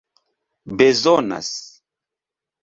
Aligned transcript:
bezonas 0.77 1.53